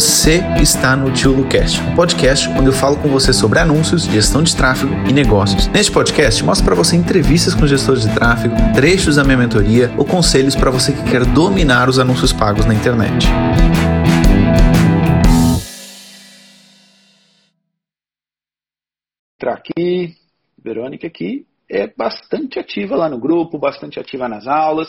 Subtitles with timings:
[0.00, 4.42] Você está no Tio Lucast, um podcast onde eu falo com você sobre anúncios, gestão
[4.42, 5.66] de tráfego e negócios.
[5.66, 10.06] Neste podcast, mostro para você entrevistas com gestores de tráfego, trechos da minha mentoria ou
[10.06, 13.26] conselhos para você que quer dominar os anúncios pagos na internet.
[19.44, 20.16] Aqui,
[20.64, 24.88] Verônica aqui é bastante ativa lá no grupo, bastante ativa nas aulas.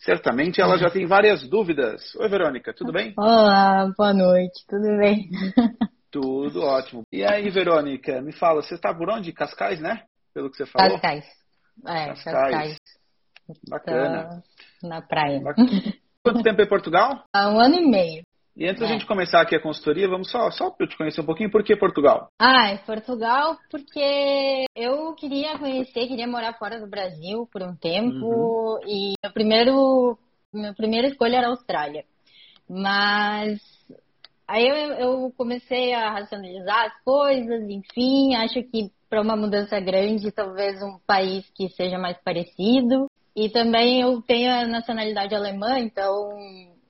[0.00, 2.14] Certamente ela já tem várias dúvidas.
[2.16, 3.12] Oi, Verônica, tudo bem?
[3.18, 5.28] Olá, boa noite, tudo bem?
[6.10, 7.04] Tudo ótimo.
[7.12, 9.32] E aí, Verônica, me fala, você está por onde?
[9.32, 10.02] Cascais, né?
[10.34, 10.98] Pelo que você falou?
[10.98, 11.24] Cascais.
[11.86, 12.34] É, Cascais.
[12.34, 12.76] Cascais.
[13.68, 14.42] Bacana.
[14.82, 15.40] Tá na praia.
[15.40, 15.68] Bacana.
[16.24, 17.22] Quanto tempo é Portugal?
[17.32, 18.22] Há um ano e meio.
[18.56, 18.88] E antes da é.
[18.88, 21.62] gente começar aqui a consultoria, vamos só, só para eu te conhecer um pouquinho, por
[21.62, 22.28] que Portugal?
[22.38, 28.26] Ah, é Portugal porque eu queria conhecer, queria morar fora do Brasil por um tempo
[28.26, 28.78] uhum.
[28.86, 30.18] e meu primeiro,
[30.52, 32.04] minha primeira escolha era a Austrália.
[32.68, 33.60] Mas
[34.46, 40.30] aí eu, eu comecei a racionalizar as coisas, enfim, acho que para uma mudança grande,
[40.30, 43.06] talvez um país que seja mais parecido.
[43.34, 46.36] E também eu tenho a nacionalidade alemã, então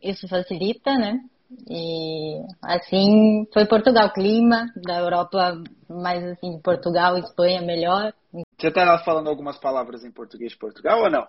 [0.03, 1.19] isso facilita, né?
[1.69, 8.13] E assim foi Portugal, clima da Europa, mais assim, Portugal, Espanha melhor.
[8.59, 11.27] Você está falando algumas palavras em português de Portugal ou não?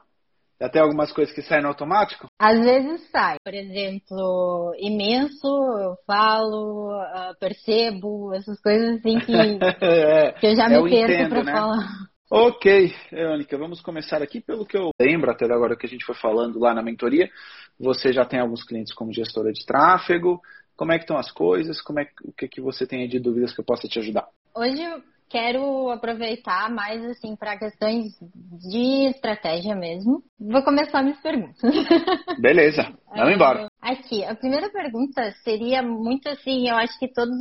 [0.61, 2.27] Já tem algumas coisas que saem no automático?
[2.39, 3.37] Às vezes sai.
[3.43, 5.47] Por exemplo, imenso,
[5.79, 9.33] eu falo, uh, percebo, essas coisas assim que,
[9.83, 11.51] é, que eu já me perco para né?
[11.51, 12.10] falar.
[12.33, 16.15] Ok, Ênica, vamos começar aqui pelo que eu lembro até agora que a gente foi
[16.15, 17.29] falando lá na mentoria.
[17.77, 20.39] Você já tem alguns clientes como gestora de tráfego.
[20.77, 21.81] Como é que estão as coisas?
[21.81, 24.29] Como é, o que, que você tem de dúvidas que eu possa te ajudar?
[24.55, 30.23] Hoje eu quero aproveitar mais assim para questões de estratégia mesmo.
[30.39, 31.59] Vou começar minhas perguntas.
[32.39, 33.67] Beleza, vamos embora.
[33.81, 37.37] Aqui, a primeira pergunta seria muito assim, eu acho que todos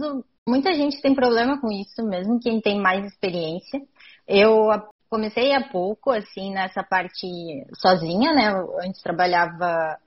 [0.49, 3.81] muita gente tem problema com isso mesmo, quem tem mais experiência.
[4.31, 4.69] Eu
[5.11, 7.27] comecei há pouco, assim, nessa parte
[7.75, 8.53] sozinha, né?
[8.53, 9.99] Eu antes trabalhava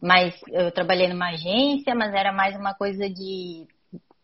[0.00, 0.38] mais.
[0.48, 3.66] Eu trabalhei numa agência, mas era mais uma coisa de.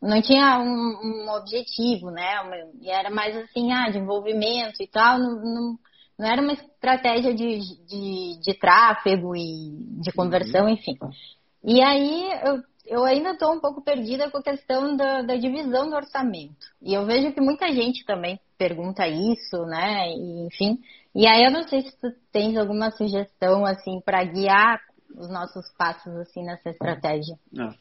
[0.00, 2.24] Não tinha um, um objetivo, né?
[2.80, 5.18] E era mais assim, ah, de envolvimento e tal.
[5.18, 5.78] Não, não,
[6.18, 9.72] não era uma estratégia de, de, de tráfego e
[10.02, 10.72] de conversão, uhum.
[10.72, 10.96] enfim.
[11.64, 15.90] E aí eu eu ainda estou um pouco perdida com a questão da, da, divisão
[15.90, 16.66] do orçamento.
[16.80, 20.10] E eu vejo que muita gente também pergunta isso, né?
[20.10, 20.78] E, enfim.
[21.14, 24.80] E aí eu não sei se tu tens alguma sugestão assim para guiar
[25.16, 27.36] os nossos passos assim nessa estratégia.
[27.52, 27.72] Não.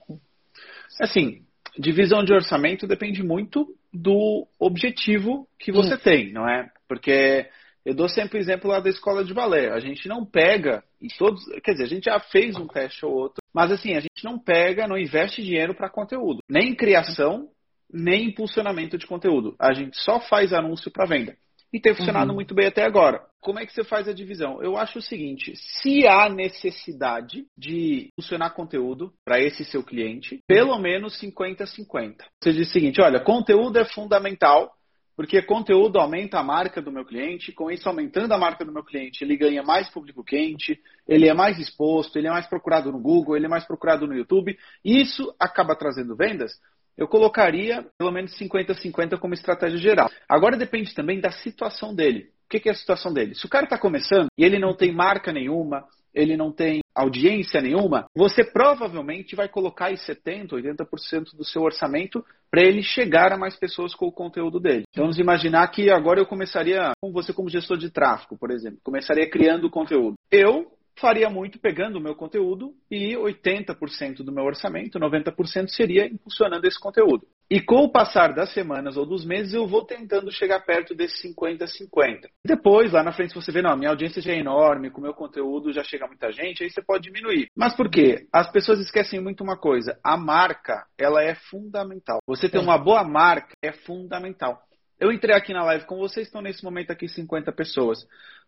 [1.01, 1.41] Assim,
[1.77, 6.03] divisão de orçamento depende muito do objetivo que você isso.
[6.03, 6.69] tem, não é?
[6.87, 7.49] Porque
[7.85, 9.71] eu dou sempre o exemplo lá da escola de balé.
[9.71, 13.13] A gente não pega e todos, quer dizer, a gente já fez um teste ou
[13.13, 17.49] outro, mas assim, a gente não pega, não investe dinheiro para conteúdo, nem em criação,
[17.91, 19.55] nem em impulsionamento de conteúdo.
[19.59, 21.35] A gente só faz anúncio para venda.
[21.71, 22.35] E tem funcionado uhum.
[22.35, 23.21] muito bem até agora.
[23.41, 24.61] Como é que você faz a divisão?
[24.61, 30.77] Eu acho o seguinte: se há necessidade de funcionar conteúdo para esse seu cliente, pelo
[30.79, 32.23] menos 50-50.
[32.41, 34.71] Você diz o seguinte: olha, conteúdo é fundamental,
[35.17, 38.83] porque conteúdo aumenta a marca do meu cliente, com isso aumentando a marca do meu
[38.83, 42.99] cliente, ele ganha mais público quente, ele é mais exposto, ele é mais procurado no
[42.99, 46.51] Google, ele é mais procurado no YouTube, isso acaba trazendo vendas.
[46.97, 50.09] Eu colocaria pelo menos 50-50 como estratégia geral.
[50.27, 52.29] Agora depende também da situação dele.
[52.45, 53.35] O que é a situação dele?
[53.35, 57.61] Se o cara está começando e ele não tem marca nenhuma, ele não tem audiência
[57.61, 63.37] nenhuma, você provavelmente vai colocar aí 70%, 80% do seu orçamento para ele chegar a
[63.37, 64.83] mais pessoas com o conteúdo dele.
[64.89, 68.79] Então, vamos imaginar que agora eu começaria, com você como gestor de tráfego, por exemplo,
[68.83, 70.15] começaria criando conteúdo.
[70.31, 76.67] Eu faria muito pegando o meu conteúdo e 80% do meu orçamento, 90% seria impulsionando
[76.67, 77.27] esse conteúdo.
[77.49, 81.33] E com o passar das semanas ou dos meses, eu vou tentando chegar perto desse
[81.33, 82.27] 50-50.
[82.43, 85.13] Depois, lá na frente, você vê, não, minha audiência já é enorme, com o meu
[85.13, 87.47] conteúdo já chega muita gente, aí você pode diminuir.
[87.55, 88.27] Mas por quê?
[88.33, 92.19] As pessoas esquecem muito uma coisa, a marca, ela é fundamental.
[92.27, 94.61] Você ter uma boa marca é fundamental.
[94.99, 97.99] Eu entrei aqui na live com vocês, estão nesse momento aqui 50 pessoas.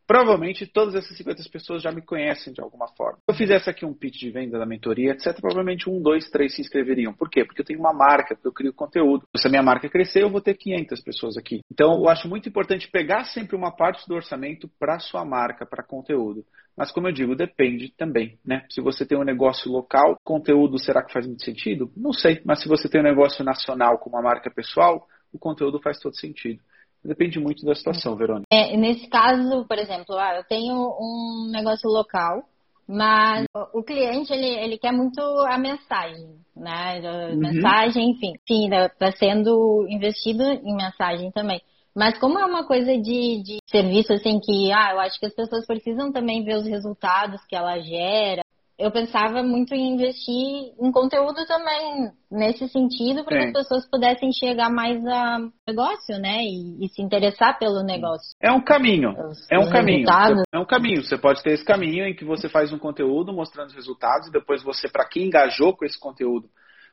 [0.09, 3.19] Provavelmente todas essas 50 pessoas já me conhecem de alguma forma.
[3.19, 6.56] Se eu fizesse aqui um pitch de venda da mentoria, etc., provavelmente um, dois, três
[6.56, 7.13] se inscreveriam.
[7.13, 7.45] Por quê?
[7.45, 9.27] Porque eu tenho uma marca, porque eu crio conteúdo.
[9.38, 11.61] Se a minha marca crescer, eu vou ter 500 pessoas aqui.
[11.71, 15.83] Então, eu acho muito importante pegar sempre uma parte do orçamento para sua marca, para
[15.83, 16.44] conteúdo.
[16.75, 18.65] Mas, como eu digo, depende também, né?
[18.71, 21.91] Se você tem um negócio local, conteúdo será que faz muito sentido?
[21.95, 22.41] Não sei.
[22.44, 26.17] Mas se você tem um negócio nacional com uma marca pessoal, o conteúdo faz todo
[26.17, 26.59] sentido.
[27.03, 28.47] Depende muito da situação, Verônica.
[28.51, 32.43] É, nesse caso, por exemplo, ah, eu tenho um negócio local
[32.91, 36.99] Mas o cliente, ele, ele quer muito a mensagem, né?
[36.99, 37.37] A uhum.
[37.37, 38.33] Mensagem, enfim.
[38.47, 41.61] Sim, está sendo investido em mensagem também.
[41.95, 45.35] Mas como é uma coisa de, de serviço, assim, que, ah, eu acho que as
[45.35, 48.41] pessoas precisam também ver os resultados que ela gera,
[48.79, 54.31] eu pensava muito em investir em conteúdo também nesse sentido para que as pessoas pudessem
[54.31, 56.37] chegar mais a negócio, né?
[56.43, 58.33] E, e se interessar pelo negócio.
[58.41, 59.09] É um caminho.
[59.09, 60.07] Os, é um caminho.
[60.07, 60.43] Resultados.
[60.53, 61.03] É um caminho.
[61.03, 64.31] Você pode ter esse caminho em que você faz um conteúdo mostrando os resultados e
[64.31, 66.47] depois você, para quem engajou com esse conteúdo,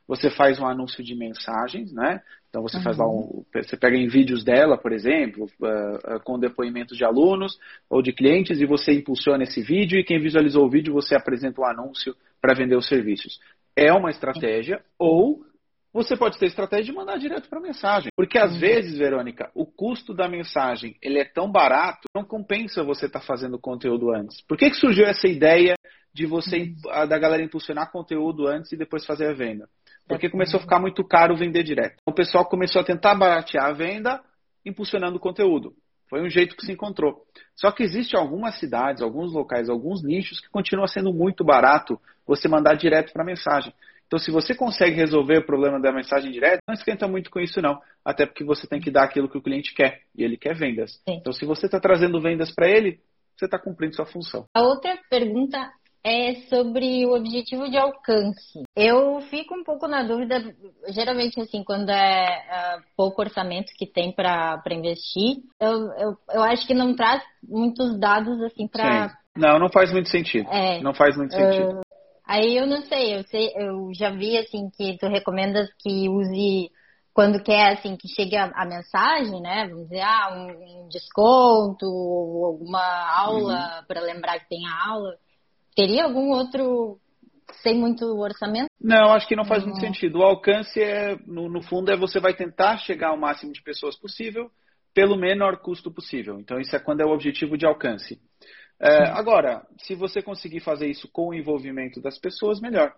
[0.05, 2.21] você faz um anúncio de mensagens, né?
[2.57, 2.83] Então você uhum.
[2.83, 7.05] faz lá um, você pega em vídeos dela, por exemplo, uh, uh, com depoimentos de
[7.05, 11.15] alunos ou de clientes e você impulsiona esse vídeo e quem visualizou o vídeo você
[11.15, 13.39] apresenta o um anúncio para vender os serviços.
[13.75, 15.45] É uma estratégia ou
[15.93, 18.09] você pode ter estratégia de mandar direto para a mensagem.
[18.15, 18.59] Porque às uhum.
[18.59, 23.25] vezes, Verônica, o custo da mensagem ele é tão barato, não compensa você estar tá
[23.25, 24.41] fazendo conteúdo antes.
[24.47, 25.75] Por que, que surgiu essa ideia
[26.11, 27.07] de você uhum.
[27.07, 29.69] da galera impulsionar conteúdo antes e depois fazer a venda?
[30.07, 31.97] Porque começou a ficar muito caro vender direto.
[32.01, 34.21] Então, o pessoal começou a tentar baratear a venda,
[34.65, 35.73] impulsionando o conteúdo.
[36.09, 37.21] Foi um jeito que se encontrou.
[37.55, 42.47] Só que existe algumas cidades, alguns locais, alguns nichos que continua sendo muito barato você
[42.47, 43.73] mandar direto para a mensagem.
[44.07, 47.61] Então, se você consegue resolver o problema da mensagem direta, não esquenta muito com isso,
[47.61, 47.77] não.
[48.05, 50.01] Até porque você tem que dar aquilo que o cliente quer.
[50.15, 50.93] E ele quer vendas.
[51.07, 51.17] Sim.
[51.17, 53.01] Então, se você está trazendo vendas para ele,
[53.35, 54.45] você está cumprindo sua função.
[54.53, 55.69] A outra pergunta
[56.07, 58.63] é sobre o objetivo de alcance.
[58.73, 60.41] Eu fico um pouco na dúvida,
[60.87, 66.65] geralmente assim, quando é uh, pouco orçamento que tem para investir, eu, eu, eu, acho
[66.65, 69.13] que não traz muitos dados assim para.
[69.35, 70.49] Não, não faz muito sentido.
[70.49, 71.79] É, não faz muito sentido.
[71.79, 71.81] Uh,
[72.25, 76.71] aí eu não sei, eu sei, eu já vi assim que tu recomendas que use
[77.13, 79.67] quando quer assim que chegue a, a, mensagem, né?
[79.67, 83.85] Vamos dizer, ah, um, um desconto, alguma aula uhum.
[83.87, 85.17] para lembrar que tem a aula.
[85.77, 86.97] Teria algum outro
[87.61, 88.67] sem muito orçamento?
[88.81, 90.17] Não, acho que não faz muito sentido.
[90.17, 93.95] O alcance é, no, no, fundo, é você vai tentar chegar ao máximo de pessoas
[93.95, 94.49] possível
[94.91, 96.39] pelo menor custo possível.
[96.39, 98.19] Então, isso é quando é o objetivo de alcance.
[98.81, 102.91] É, agora, se você conseguir fazer isso com o envolvimento das pessoas, melhor.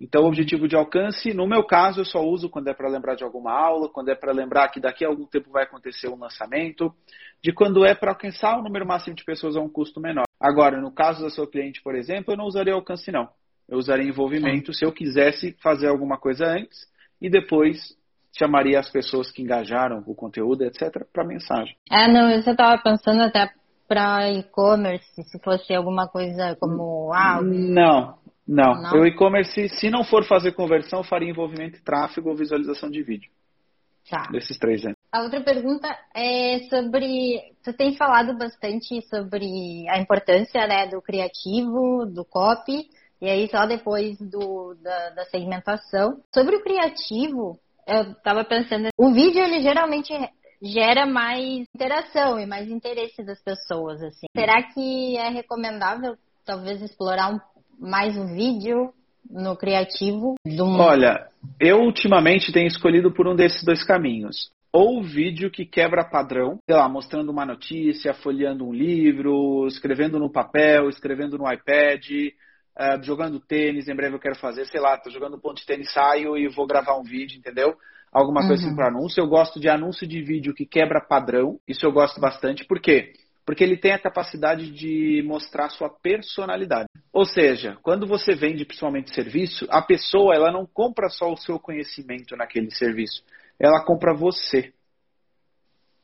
[0.00, 3.16] Então, o objetivo de alcance, no meu caso, eu só uso quando é para lembrar
[3.16, 6.18] de alguma aula, quando é para lembrar que daqui a algum tempo vai acontecer um
[6.18, 6.90] lançamento,
[7.42, 10.23] de quando é para alcançar o número máximo de pessoas a um custo menor.
[10.40, 13.28] Agora, no caso da sua cliente, por exemplo, eu não usaria alcance, não.
[13.68, 16.78] Eu usaria envolvimento se eu quisesse fazer alguma coisa antes
[17.20, 17.96] e depois
[18.36, 21.76] chamaria as pessoas que engajaram o conteúdo, etc., para mensagem.
[21.90, 23.50] É, não, eu estava pensando até
[23.88, 27.12] para e-commerce, se fosse alguma coisa como.
[27.12, 28.74] Ah, não, não.
[28.82, 29.00] não.
[29.00, 33.02] O e-commerce, se não for fazer conversão, eu faria envolvimento em tráfego ou visualização de
[33.02, 33.30] vídeo.
[34.10, 34.28] Tá.
[34.30, 34.98] Desses três anos.
[35.14, 37.54] A outra pergunta é sobre.
[37.62, 42.88] Tu tem falado bastante sobre a importância né, do criativo, do copy,
[43.22, 46.20] e aí só depois do, da, da segmentação.
[46.34, 47.56] Sobre o criativo,
[47.86, 50.12] eu estava pensando, o vídeo ele geralmente
[50.60, 54.26] gera mais interação e mais interesse das pessoas, assim.
[54.36, 57.40] Será que é recomendável talvez explorar
[57.78, 58.92] mais o vídeo
[59.30, 60.34] no criativo?
[60.44, 60.66] Do...
[60.76, 61.28] Olha,
[61.60, 64.52] eu ultimamente tenho escolhido por um desses dois caminhos.
[64.76, 70.28] Ou vídeo que quebra padrão, sei lá, mostrando uma notícia, folheando um livro, escrevendo no
[70.28, 72.04] papel, escrevendo no iPad,
[72.76, 75.92] uh, jogando tênis, em breve eu quero fazer, sei lá, tô jogando ponto de tênis,
[75.92, 77.76] saio e vou gravar um vídeo, entendeu?
[78.12, 78.70] Alguma coisa assim uhum.
[78.70, 79.20] assim para anúncio.
[79.20, 83.12] Eu gosto de anúncio de vídeo que quebra padrão, isso eu gosto bastante, por quê?
[83.46, 86.88] Porque ele tem a capacidade de mostrar sua personalidade.
[87.12, 91.60] Ou seja, quando você vende principalmente serviço, a pessoa ela não compra só o seu
[91.60, 93.22] conhecimento naquele serviço,
[93.58, 94.72] ela compra você.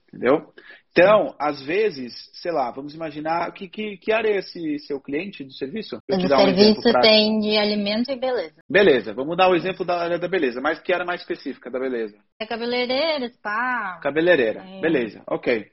[0.08, 0.52] Entendeu?
[0.90, 5.44] Então, às vezes, sei lá, vamos imaginar que, que, que área é esse seu cliente
[5.44, 5.96] do serviço?
[6.10, 8.56] O um serviço tem de alimento e beleza.
[8.68, 11.78] Beleza, vamos dar o exemplo da área da beleza, mas que área mais específica da
[11.78, 12.18] beleza?
[12.40, 14.00] É cabeleireira, spa.
[14.02, 14.80] Cabeleireira, é.
[14.80, 15.66] beleza, ok.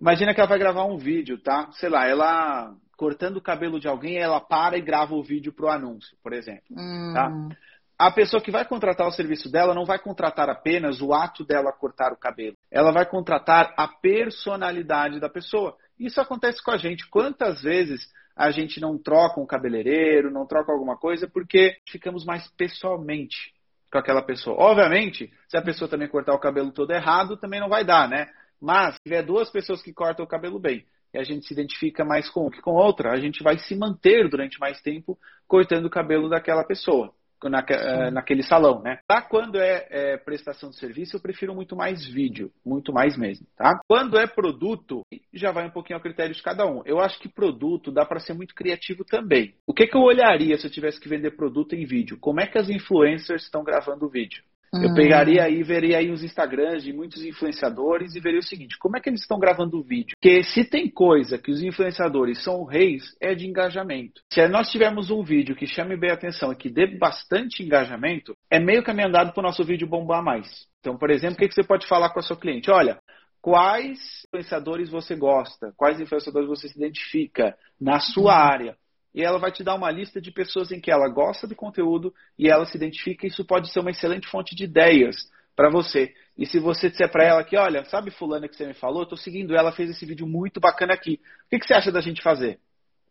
[0.00, 1.70] Imagina que ela vai gravar um vídeo, tá?
[1.74, 5.68] Sei lá, ela cortando o cabelo de alguém, ela para e grava o vídeo pro
[5.68, 6.74] anúncio, por exemplo.
[6.74, 7.28] Tá?
[7.28, 7.48] Hum.
[7.48, 7.56] Tá?
[7.96, 11.72] A pessoa que vai contratar o serviço dela não vai contratar apenas o ato dela
[11.72, 12.56] cortar o cabelo.
[12.70, 15.76] Ela vai contratar a personalidade da pessoa.
[15.98, 17.08] Isso acontece com a gente.
[17.08, 22.48] Quantas vezes a gente não troca um cabeleireiro, não troca alguma coisa, porque ficamos mais
[22.56, 23.54] pessoalmente
[23.92, 24.56] com aquela pessoa.
[24.58, 28.26] Obviamente, se a pessoa também cortar o cabelo todo errado, também não vai dar, né?
[28.60, 32.04] Mas, se tiver duas pessoas que cortam o cabelo bem e a gente se identifica
[32.04, 35.90] mais com que com outra, a gente vai se manter durante mais tempo cortando o
[35.90, 37.14] cabelo daquela pessoa.
[37.42, 38.98] Na, eh, naquele salão, né?
[39.06, 39.22] Tá?
[39.22, 43.78] Quando é, é, prestação de serviço, eu prefiro muito mais vídeo, muito mais mesmo, tá?
[43.86, 46.82] Quando é produto, já vai um pouquinho ao critério de cada um.
[46.84, 49.54] Eu acho que produto dá para ser muito criativo também.
[49.66, 52.18] O que, que eu olharia se eu tivesse que vender produto em vídeo?
[52.18, 54.42] Como é que as influencers estão gravando o vídeo?
[54.82, 54.94] Eu hum.
[54.94, 59.00] pegaria aí, veria aí os Instagrams de muitos influenciadores e veria o seguinte: como é
[59.00, 60.16] que eles estão gravando o vídeo?
[60.20, 64.20] Porque se tem coisa que os influenciadores são reis, é de engajamento.
[64.32, 68.36] Se nós tivermos um vídeo que chame bem a atenção e que dê bastante engajamento,
[68.50, 70.66] é meio caminho andado para o nosso vídeo bombar mais.
[70.80, 72.70] Então, por exemplo, o que, que você pode falar com a sua cliente?
[72.70, 72.98] Olha,
[73.40, 75.72] quais influenciadores você gosta?
[75.76, 78.38] Quais influenciadores você se identifica na sua uhum.
[78.38, 78.76] área?
[79.14, 82.12] E ela vai te dar uma lista de pessoas em que ela gosta do conteúdo
[82.38, 83.26] e ela se identifica.
[83.26, 85.16] Isso pode ser uma excelente fonte de ideias
[85.54, 86.12] para você.
[86.36, 89.04] E se você disser para ela que, olha, sabe fulana que você me falou?
[89.04, 91.20] Estou seguindo ela, fez esse vídeo muito bacana aqui.
[91.46, 92.58] O que, que você acha da gente fazer?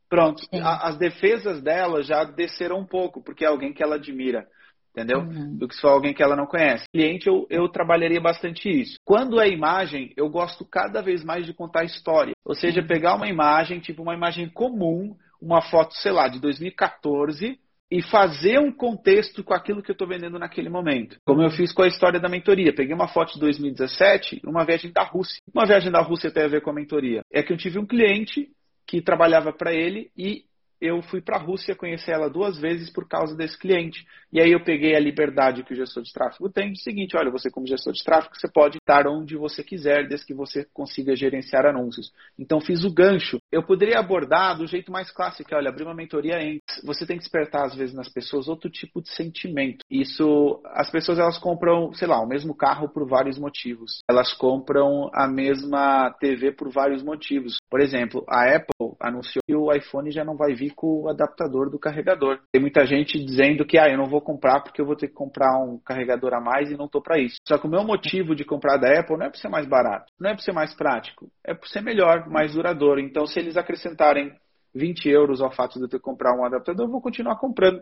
[0.10, 0.44] Pronto.
[0.52, 4.46] A, as defesas dela já desceram um pouco, porque é alguém que ela admira.
[4.92, 5.22] Entendeu?
[5.22, 5.58] Uhum.
[5.58, 6.86] Do que se for alguém que ela não conhece.
[6.94, 8.96] Cliente, eu, eu trabalharia bastante isso.
[9.04, 12.34] Quando é imagem, eu gosto cada vez mais de contar história.
[12.46, 17.60] Ou seja, pegar uma imagem, tipo uma imagem comum, uma foto, sei lá, de 2014
[17.92, 21.20] e fazer um contexto com aquilo que eu estou vendendo naquele momento.
[21.26, 22.74] Como eu fiz com a história da mentoria.
[22.74, 25.40] Peguei uma foto de 2017, uma viagem da Rússia.
[25.54, 27.22] Uma viagem da Rússia tem a ver com a mentoria.
[27.32, 28.50] É que eu tive um cliente
[28.88, 30.46] que trabalhava para ele e
[30.84, 34.06] eu fui para a Rússia conhecer ela duas vezes por causa desse cliente.
[34.34, 37.32] E aí eu peguei a liberdade que o gestor de tráfego tem, de seguinte, olha,
[37.32, 41.16] você como gestor de tráfego, você pode estar onde você quiser, desde que você consiga
[41.16, 42.12] gerenciar anúncios.
[42.38, 43.40] Então fiz o gancho.
[43.54, 46.84] Eu poderia abordar do jeito mais clássico, olha, abrir uma mentoria antes.
[46.84, 49.86] Você tem que despertar às vezes nas pessoas outro tipo de sentimento.
[49.92, 54.00] Isso, as pessoas elas compram, sei lá, o mesmo carro por vários motivos.
[54.10, 57.58] Elas compram a mesma TV por vários motivos.
[57.70, 61.70] Por exemplo, a Apple anunciou que o iPhone já não vai vir com o adaptador
[61.70, 62.40] do carregador.
[62.52, 65.14] Tem muita gente dizendo que ah, eu não vou comprar porque eu vou ter que
[65.14, 67.36] comprar um carregador a mais e não estou para isso.
[67.48, 70.12] Só que o meu motivo de comprar da Apple não é para ser mais barato,
[70.20, 73.00] não é para ser mais prático, é para ser melhor, mais duradouro.
[73.00, 74.34] Então, se eles acrescentarem
[74.74, 77.82] 20 euros ao fato de eu ter que comprar um adaptador, eu vou continuar comprando,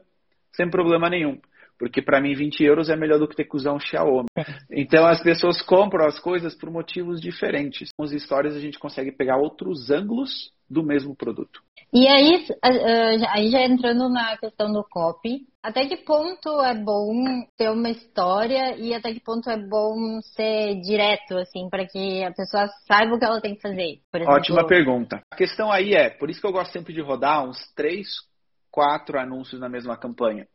[0.51, 1.39] sem problema nenhum.
[1.79, 4.27] Porque para mim 20 euros é melhor do que ter que usar um Xiaomi.
[4.69, 7.91] Então as pessoas compram as coisas por motivos diferentes.
[7.97, 11.61] Com as histórias a gente consegue pegar outros ângulos do mesmo produto.
[11.93, 12.45] E aí,
[13.29, 17.21] aí já entrando na questão do copy, até que ponto é bom
[17.57, 22.31] ter uma história e até que ponto é bom ser direto, assim, para que a
[22.31, 23.99] pessoa saiba o que ela tem que fazer?
[24.25, 25.21] Ótima pergunta.
[25.29, 28.07] A questão aí é, por isso que eu gosto sempre de rodar uns três,
[28.71, 30.47] quatro anúncios na mesma campanha.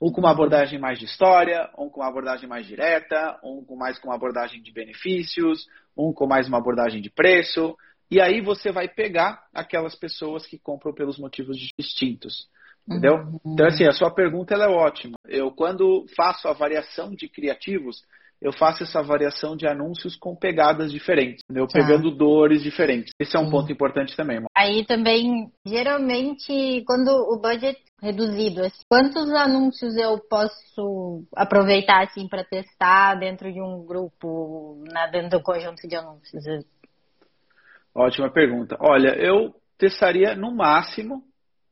[0.00, 3.74] Um com uma abordagem mais de história, um com uma abordagem mais direta, um com
[3.74, 5.66] mais com uma abordagem de benefícios,
[5.98, 7.74] um com mais uma abordagem de preço.
[8.10, 12.48] E aí você vai pegar aquelas pessoas que compram pelos motivos distintos.
[12.88, 13.14] Entendeu?
[13.14, 13.40] Uhum.
[13.54, 15.18] Então, assim, a sua pergunta ela é ótima.
[15.26, 18.02] Eu, quando faço a variação de criativos,
[18.40, 21.66] eu faço essa variação de anúncios com pegadas diferentes, entendeu?
[21.66, 21.80] Tá.
[21.80, 23.12] Pegando dores diferentes.
[23.18, 23.50] Esse é um Sim.
[23.50, 24.36] ponto importante também.
[24.36, 24.50] Mano.
[24.54, 32.28] Aí também, geralmente, quando o budget é reduzido, assim, quantos anúncios eu posso aproveitar assim
[32.28, 36.44] para testar dentro de um grupo, na, dentro do conjunto de anúncios?
[37.96, 38.76] Ótima pergunta.
[38.78, 41.22] Olha, eu testaria no máximo,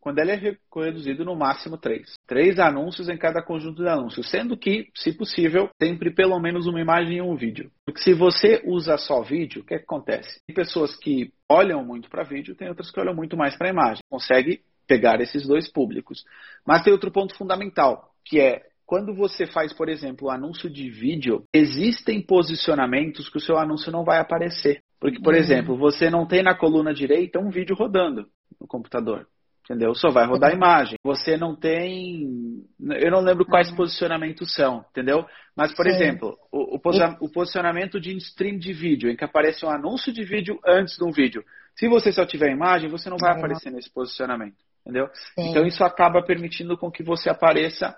[0.01, 2.15] quando ele é reduzido, no máximo três.
[2.27, 6.81] Três anúncios em cada conjunto de anúncios, sendo que, se possível, sempre pelo menos uma
[6.81, 7.71] imagem e um vídeo.
[7.85, 10.41] Porque se você usa só vídeo, o que, é que acontece?
[10.47, 14.03] Tem pessoas que olham muito para vídeo, tem outras que olham muito mais para imagem.
[14.11, 16.25] Consegue pegar esses dois públicos.
[16.67, 20.91] Mas tem outro ponto fundamental, que é quando você faz, por exemplo, um anúncio de
[20.91, 24.81] vídeo, existem posicionamentos que o seu anúncio não vai aparecer.
[25.05, 25.39] Porque, por uhum.
[25.39, 28.27] exemplo, você não tem na coluna direita um vídeo rodando
[28.59, 29.29] no computador.
[29.63, 29.95] Entendeu?
[29.95, 30.97] Só vai rodar a imagem.
[31.05, 32.65] Você não tem.
[32.81, 33.77] Eu não lembro quais uhum.
[33.77, 35.27] posicionamentos são, entendeu?
[35.55, 35.93] Mas, por Sim.
[35.93, 36.81] exemplo, o, o,
[37.21, 41.05] o, posicionamento de stream de vídeo, em que aparece um anúncio de vídeo antes de
[41.05, 41.45] um vídeo.
[41.77, 43.39] Se você só tiver imagem, você não vai uhum.
[43.41, 44.57] aparecer nesse posicionamento,
[44.87, 45.11] entendeu?
[45.35, 45.51] Sim.
[45.51, 47.95] Então, isso acaba permitindo com que você apareça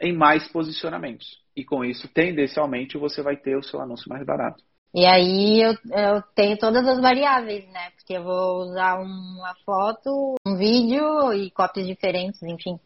[0.00, 1.26] em mais posicionamentos.
[1.54, 4.64] E com isso, tendencialmente, você vai ter o seu anúncio mais barato.
[4.94, 7.90] E aí eu, eu tenho todas as variáveis, né?
[7.96, 12.78] Porque eu vou usar uma foto, um vídeo e cópias diferentes, enfim.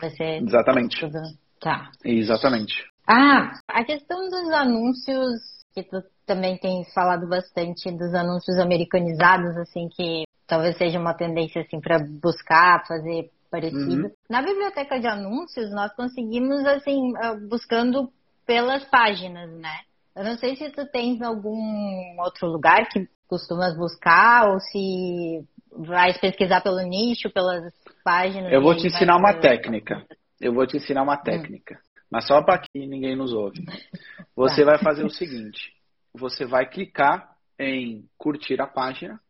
[0.00, 1.00] Vai ser Exatamente.
[1.00, 1.18] Tudo.
[1.60, 1.90] Tá.
[2.04, 2.74] Exatamente.
[3.06, 5.40] Ah, a questão dos anúncios,
[5.74, 11.62] que tu também tem falado bastante dos anúncios americanizados, assim, que talvez seja uma tendência,
[11.62, 14.06] assim, para buscar, fazer parecido.
[14.06, 14.10] Uhum.
[14.28, 18.10] Na biblioteca de anúncios, nós conseguimos, assim, ah, buscando
[18.46, 19.80] pelas páginas, né?
[20.16, 26.18] Eu não sei se tu tens algum outro lugar que costumas buscar ou se vais
[26.18, 27.72] pesquisar pelo nicho, pelas
[28.04, 28.52] páginas.
[28.52, 30.04] Eu vou te ensinar uma técnica.
[30.40, 32.00] Eu vou te ensinar uma técnica, hum.
[32.10, 33.62] mas só para que ninguém nos ouve.
[34.34, 34.72] Você tá.
[34.72, 35.72] vai fazer o seguinte:
[36.14, 39.20] você vai clicar em curtir a página.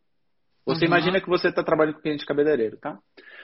[0.65, 0.91] Você uhum.
[0.91, 2.97] imagina que você está trabalhando com cliente cabeleireiro, tá?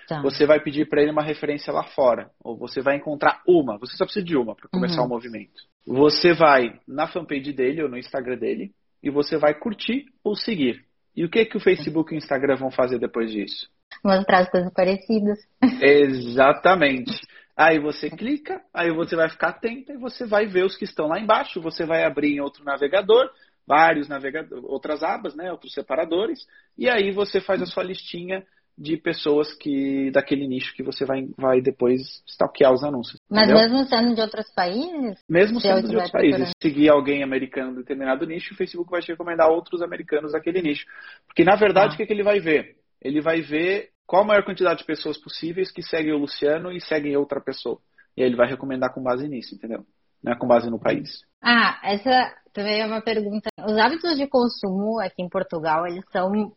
[0.08, 0.22] Tá.
[0.22, 3.78] Você vai pedir para ele uma referência lá fora, ou você vai encontrar uma.
[3.78, 5.08] Você só precisa de uma para começar uhum.
[5.08, 5.64] o movimento.
[5.86, 8.72] Você vai na fanpage dele ou no Instagram dele
[9.02, 10.86] e você vai curtir ou seguir.
[11.16, 13.68] E o que que o Facebook e o Instagram vão fazer depois disso?
[14.04, 15.40] Mostrar as coisas parecidas.
[15.82, 17.20] Exatamente.
[17.56, 21.08] Aí você clica, aí você vai ficar atento e você vai ver os que estão
[21.08, 21.62] lá embaixo.
[21.62, 23.30] Você vai abrir em outro navegador,
[23.68, 26.48] vários navegadores, outras abas, né, outros separadores,
[26.78, 28.46] e aí você faz a sua listinha
[28.78, 33.20] de pessoas que daquele nicho que você vai, vai depois stalkear os anúncios.
[33.30, 33.70] Mas entendeu?
[33.70, 35.20] mesmo sendo de outros países?
[35.28, 36.52] Mesmo sendo de outros países.
[36.62, 40.86] Seguir alguém americano em determinado nicho, o Facebook vai te recomendar outros americanos daquele nicho.
[41.26, 41.94] Porque, na verdade, ah.
[41.96, 42.76] o que, que ele vai ver?
[43.02, 46.80] Ele vai ver qual a maior quantidade de pessoas possíveis que seguem o Luciano e
[46.80, 47.80] seguem outra pessoa.
[48.16, 49.84] E aí ele vai recomendar com base nisso, entendeu?
[50.24, 51.22] Não é com base no país.
[51.42, 53.50] Ah, essa também é uma pergunta.
[53.60, 56.52] Os hábitos de consumo aqui em Portugal, eles são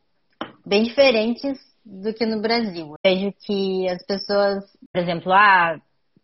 [0.67, 1.59] bem diferentes
[1.91, 2.95] do que no Brasil.
[3.05, 5.77] Vejo que as pessoas, por exemplo, ah,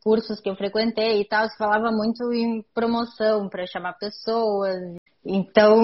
[0.02, 4.94] cursos que eu frequentei e tal, se falava muito em promoção para chamar pessoas.
[5.24, 5.76] Então,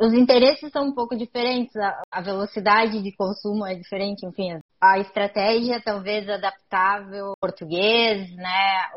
[0.00, 1.72] os interesses são um pouco diferentes,
[2.10, 8.88] a velocidade de consumo é diferente, enfim, a estratégia talvez adaptável ao português, né?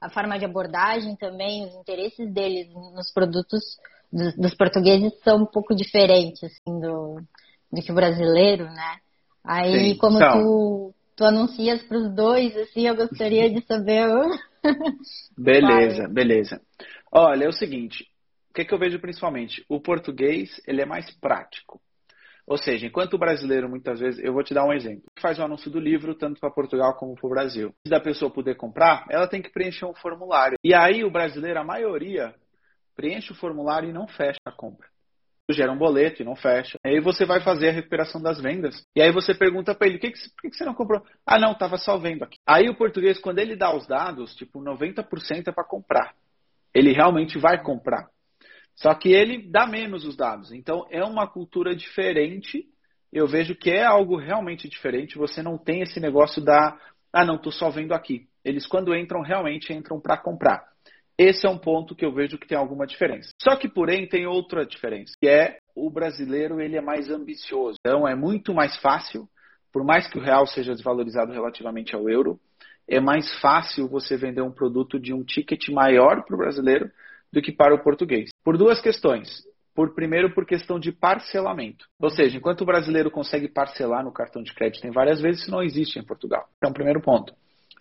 [0.00, 3.60] A forma de abordagem também, os interesses deles nos produtos
[4.10, 7.20] dos, dos portugueses são um pouco diferentes assim, do,
[7.70, 9.01] do que o brasileiro, né?
[9.44, 10.40] Aí, Sim, como então...
[10.40, 14.06] tu, tu anuncias para os dois, assim, eu gostaria de saber.
[15.36, 16.60] beleza, beleza.
[17.10, 18.04] Olha, é o seguinte,
[18.50, 19.64] o que, que eu vejo principalmente?
[19.68, 21.80] O português, ele é mais prático.
[22.46, 25.04] Ou seja, enquanto o brasileiro, muitas vezes, eu vou te dar um exemplo.
[25.20, 27.72] Faz o anúncio do livro, tanto para Portugal como para o Brasil.
[27.86, 30.58] Se da pessoa poder comprar, ela tem que preencher um formulário.
[30.62, 32.34] E aí o brasileiro, a maioria,
[32.96, 34.91] preenche o formulário e não fecha a compra
[35.50, 36.78] gera um boleto e não fecha.
[36.84, 38.84] Aí você vai fazer a recuperação das vendas.
[38.94, 41.02] E aí você pergunta para ele, que que, por que você não comprou?
[41.26, 42.36] Ah, não, estava só vendo aqui.
[42.46, 46.14] Aí o português, quando ele dá os dados, tipo, 90% é para comprar.
[46.74, 48.08] Ele realmente vai comprar.
[48.76, 50.52] Só que ele dá menos os dados.
[50.52, 52.64] Então é uma cultura diferente.
[53.12, 55.18] Eu vejo que é algo realmente diferente.
[55.18, 56.78] Você não tem esse negócio da,
[57.12, 58.26] ah, não, estou só vendo aqui.
[58.44, 60.64] Eles, quando entram, realmente entram para comprar.
[61.18, 63.30] Esse é um ponto que eu vejo que tem alguma diferença.
[63.40, 67.76] Só que, porém, tem outra diferença, que é o brasileiro ele é mais ambicioso.
[67.80, 69.28] Então, é muito mais fácil,
[69.72, 72.40] por mais que o real seja desvalorizado relativamente ao euro,
[72.88, 76.90] é mais fácil você vender um produto de um ticket maior para o brasileiro
[77.32, 78.30] do que para o português.
[78.44, 79.46] Por duas questões.
[79.74, 81.86] Por primeiro, por questão de parcelamento.
[81.98, 85.50] Ou seja, enquanto o brasileiro consegue parcelar no cartão de crédito em várias vezes, isso
[85.50, 86.46] não existe em Portugal.
[86.58, 87.34] Então, primeiro ponto.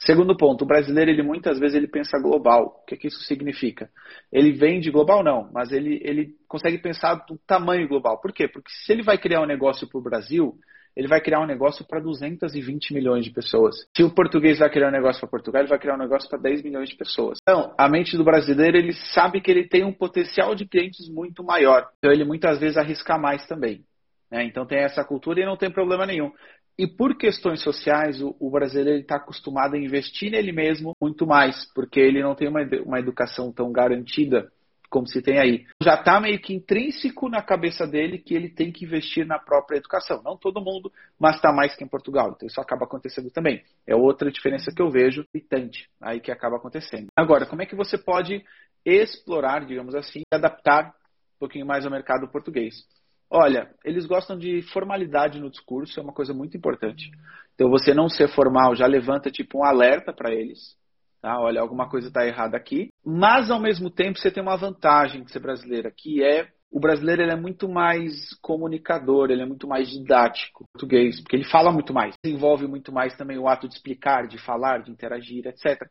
[0.03, 2.81] Segundo ponto, o brasileiro ele muitas vezes ele pensa global.
[2.81, 3.89] O que, que isso significa?
[4.31, 8.19] Ele vende global não, mas ele, ele consegue pensar do tamanho global.
[8.19, 8.47] Por quê?
[8.47, 10.55] Porque se ele vai criar um negócio para o Brasil,
[10.95, 13.75] ele vai criar um negócio para 220 milhões de pessoas.
[13.95, 16.39] Se o português vai criar um negócio para Portugal, ele vai criar um negócio para
[16.39, 17.37] 10 milhões de pessoas.
[17.41, 21.43] Então, a mente do brasileiro, ele sabe que ele tem um potencial de clientes muito
[21.43, 21.87] maior.
[21.97, 23.85] Então, ele muitas vezes arrisca mais também.
[24.29, 24.43] Né?
[24.45, 26.31] Então, tem essa cultura e não tem problema nenhum.
[26.77, 31.65] E por questões sociais, o, o brasileiro está acostumado a investir nele mesmo muito mais,
[31.73, 34.51] porque ele não tem uma, uma educação tão garantida
[34.91, 35.65] como se tem aí.
[35.81, 39.77] Já está meio que intrínseco na cabeça dele que ele tem que investir na própria
[39.77, 40.21] educação.
[40.21, 42.33] Não todo mundo, mas está mais que em Portugal.
[42.35, 43.63] Então isso acaba acontecendo também.
[43.87, 47.07] É outra diferença que eu vejo irritante aí que acaba acontecendo.
[47.15, 48.43] Agora, como é que você pode
[48.85, 52.85] explorar, digamos assim, adaptar um pouquinho mais ao mercado português?
[53.33, 57.09] Olha, eles gostam de formalidade no discurso, é uma coisa muito importante.
[57.55, 60.75] Então, você não ser formal já levanta tipo um alerta para eles.
[61.21, 61.39] Tá?
[61.39, 62.89] Olha, alguma coisa está errada aqui.
[63.05, 67.21] Mas, ao mesmo tempo, você tem uma vantagem de ser brasileira, que é o brasileiro
[67.21, 71.93] ele é muito mais comunicador, ele é muito mais didático, português, porque ele fala muito
[71.93, 72.15] mais.
[72.21, 75.81] Desenvolve muito mais também o ato de explicar, de falar, de interagir, etc.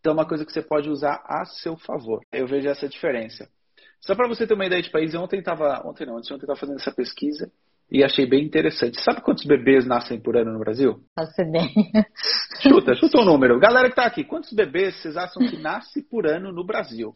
[0.00, 2.20] Então, é uma coisa que você pode usar a seu favor.
[2.32, 3.48] Eu vejo essa diferença.
[4.00, 6.78] Só para você ter uma ideia de país, ontem estava, ontem não, ontem estava fazendo
[6.78, 7.50] essa pesquisa
[7.90, 9.00] e achei bem interessante.
[9.02, 11.00] Sabe quantos bebês nascem por ano no Brasil?
[11.14, 12.06] Faço ideia.
[12.62, 13.58] Chuta, chuta um número.
[13.58, 17.12] Galera que está aqui, quantos bebês vocês acham que nasce por ano no Brasil?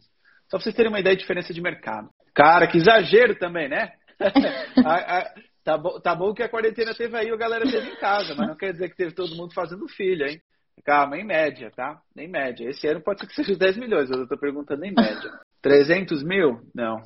[0.49, 2.09] Só para vocês terem uma ideia de diferença de mercado.
[2.33, 3.91] Cara, que exagero também, né?
[4.85, 7.95] a, a, tá, bom, tá bom que a quarentena teve aí, a galera teve em
[7.97, 10.39] casa, mas não quer dizer que teve todo mundo fazendo filho, hein?
[10.83, 12.01] Calma, em média, tá?
[12.17, 12.67] Em média.
[12.69, 15.31] Esse ano pode ser que seja 10 milhões, eu estou perguntando em média.
[15.63, 16.59] 300 mil?
[16.75, 17.01] Não.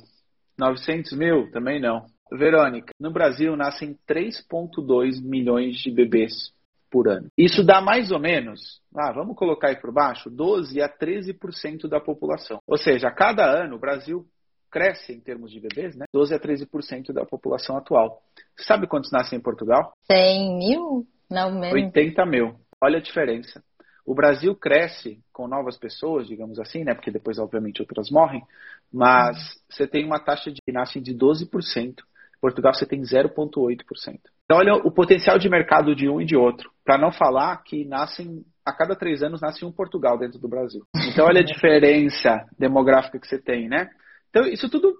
[0.58, 1.50] 900 mil?
[1.52, 2.04] Também não.
[2.30, 6.52] Verônica, no Brasil nascem 3,2 milhões de bebês
[6.90, 7.28] por ano.
[7.38, 12.00] Isso dá mais ou menos, ah, vamos colocar aí por baixo, 12 a 13% da
[12.00, 12.58] população.
[12.66, 14.26] Ou seja, a cada ano o Brasil
[14.70, 16.04] cresce em termos de bebês, né?
[16.12, 18.20] 12 a 13% da população atual.
[18.58, 19.92] Sabe quantos nascem em Portugal?
[20.10, 21.06] 100 mil?
[21.30, 21.72] Não, menos.
[21.72, 22.56] 80 mil.
[22.82, 23.62] Olha a diferença.
[24.08, 26.94] O Brasil cresce com novas pessoas, digamos assim, né?
[26.94, 28.42] Porque depois, obviamente, outras morrem.
[28.90, 29.36] Mas
[29.68, 31.44] você tem uma taxa de nascem de 12%.
[31.76, 31.94] Em
[32.40, 34.18] Portugal você tem 0,8%.
[34.46, 36.70] Então, olha o potencial de mercado de um e de outro.
[36.86, 40.86] Para não falar que nascem a cada três anos nasce um Portugal dentro do Brasil.
[41.12, 43.90] Então, olha a diferença demográfica que você tem, né?
[44.30, 44.94] Então, isso tudo,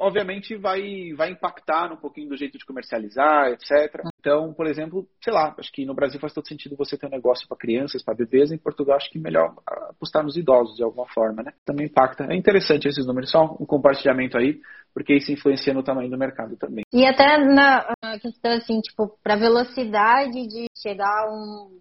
[0.00, 4.02] obviamente, vai, vai impactar um pouquinho do jeito de comercializar, etc.
[4.18, 7.10] Então, por exemplo, sei lá, acho que no Brasil faz todo sentido você ter um
[7.10, 9.54] negócio para crianças, para bebês, em Portugal acho que melhor
[9.88, 11.52] apostar nos idosos de alguma forma, né?
[11.64, 12.24] Também impacta.
[12.24, 14.60] É interessante esses números, só um compartilhamento aí,
[14.92, 16.84] porque isso influencia no tamanho do mercado também.
[16.92, 21.78] E até na questão, assim, tipo, para velocidade de chegar a um,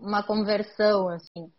[0.00, 1.52] uma conversão, assim,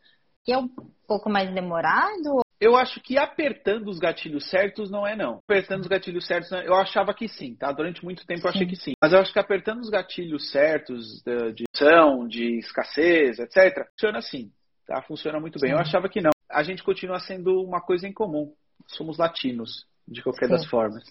[0.43, 0.67] que é um
[1.07, 5.39] pouco mais demorado eu acho que apertando os gatilhos certos não é não.
[5.47, 7.71] Apertando os gatilhos certos, eu achava que sim, tá?
[7.71, 8.67] Durante muito tempo eu achei sim.
[8.67, 8.93] que sim.
[9.01, 11.21] Mas eu acho que apertando os gatilhos certos
[11.53, 14.51] de, ação, de escassez, etc., funciona assim,
[14.85, 15.01] tá?
[15.03, 15.69] Funciona muito bem.
[15.69, 15.75] Sim.
[15.75, 16.31] Eu achava que não.
[16.49, 18.53] A gente continua sendo uma coisa em comum.
[18.87, 20.51] Somos latinos, de qualquer sim.
[20.51, 21.03] das formas.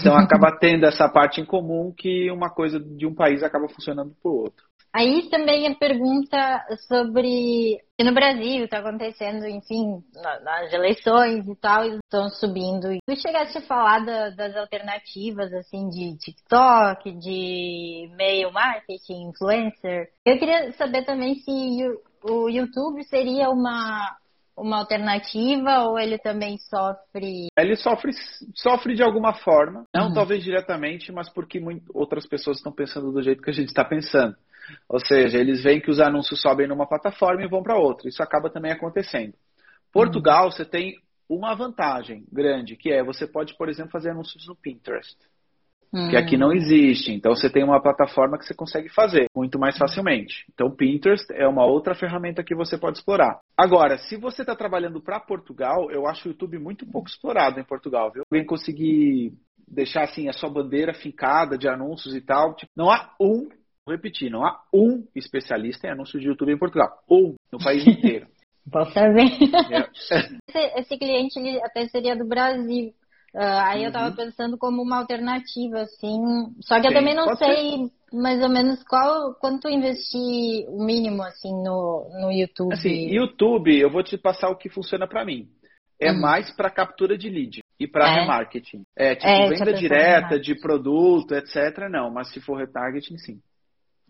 [0.00, 4.14] Então acaba tendo essa parte em comum que uma coisa de um país acaba funcionando
[4.22, 4.64] pro outro.
[4.94, 10.02] Aí também a pergunta sobre que no Brasil está acontecendo, enfim,
[10.42, 12.88] nas eleições e tal, estão subindo.
[13.06, 20.10] Tu chegaste a falar da, das alternativas, assim, de TikTok, de e-mail marketing, influencer.
[20.26, 21.50] Eu queria saber também se
[22.22, 24.14] o YouTube seria uma,
[24.56, 27.46] uma alternativa ou ele também sofre?
[27.58, 28.12] Ele sofre,
[28.54, 30.14] sofre de alguma forma, não uhum.
[30.14, 33.84] talvez diretamente, mas porque muito, outras pessoas estão pensando do jeito que a gente está
[33.84, 34.36] pensando.
[34.88, 38.08] Ou seja, eles veem que os anúncios sobem numa plataforma e vão para outra.
[38.08, 39.34] Isso acaba também acontecendo.
[39.92, 40.50] Portugal, uhum.
[40.50, 40.96] você tem
[41.28, 45.16] uma vantagem grande, que é você pode, por exemplo, fazer anúncios no Pinterest.
[45.92, 46.08] Uhum.
[46.08, 47.12] Que aqui não existe.
[47.12, 50.46] Então você tem uma plataforma que você consegue fazer muito mais facilmente.
[50.54, 53.40] Então Pinterest é uma outra ferramenta que você pode explorar.
[53.56, 57.64] Agora, se você está trabalhando para Portugal, eu acho o YouTube muito pouco explorado em
[57.64, 58.24] Portugal, viu?
[58.30, 59.34] Alguém conseguir
[59.68, 62.54] deixar assim a sua bandeira fincada de anúncios e tal.
[62.54, 63.48] Tipo, não há um
[63.90, 67.02] repetir, não há um especialista em anúncios de YouTube em Portugal.
[67.10, 68.26] Um no país inteiro.
[68.70, 69.26] Posso ver.
[69.72, 69.88] É.
[70.48, 72.94] Esse, esse, cliente ele até seria do Brasil.
[73.34, 73.84] Uh, aí uhum.
[73.84, 76.20] eu estava pensando como uma alternativa, assim.
[76.60, 77.90] Só que Sim, eu também não sei ser.
[78.12, 82.72] mais ou menos qual quanto investir o mínimo, assim, no, no YouTube.
[82.72, 85.48] Assim, YouTube, eu vou te passar o que funciona para mim.
[85.98, 86.20] É uhum.
[86.20, 88.20] mais para captura de lead e para é.
[88.20, 88.82] remarketing.
[88.96, 91.88] É, tipo, é, venda direta de produto, etc.
[91.90, 93.40] Não, mas se for retargeting, sim.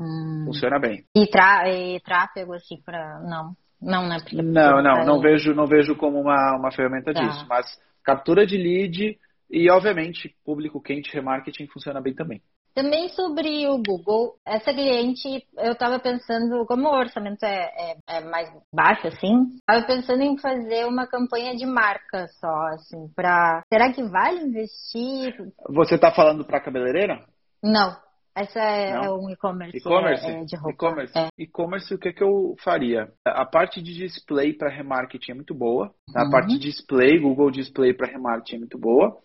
[0.02, 0.44] Hum.
[0.46, 1.04] Funciona bem.
[1.14, 3.20] E, e tráfego, assim, para.
[3.20, 3.54] Não.
[3.80, 4.18] Não, né?
[4.20, 7.20] Porque não, não, não vejo, não vejo como uma, uma ferramenta tá.
[7.20, 7.44] disso.
[7.48, 7.66] Mas
[8.04, 9.18] captura de lead
[9.50, 12.40] e, obviamente, público quente, remarketing funciona bem também.
[12.74, 18.20] Também sobre o Google, essa cliente, eu estava pensando, como o orçamento é, é, é
[18.22, 23.62] mais baixo, assim, estava pensando em fazer uma campanha de marca só, assim, para.
[23.70, 25.34] Será que vale investir?
[25.68, 27.22] Você está falando para cabeleireira?
[27.62, 27.94] Não,
[28.34, 29.76] essa é, é um e-commerce.
[29.76, 30.24] E-commerce?
[30.24, 30.70] É, é de roupa.
[30.72, 31.18] E-commerce.
[31.18, 31.28] É.
[31.38, 33.08] E-commerce, o que, que eu faria?
[33.26, 35.92] A parte de display para remarketing é muito boa.
[36.14, 36.30] A uhum.
[36.30, 39.16] parte de display, Google Display para remarketing é muito boa.